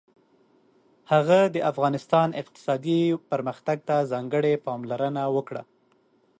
[1.11, 3.01] هغه د افغانستان اقتصادي
[3.31, 5.63] پرمختګ ته ځانګړې پاملرنه وکړه.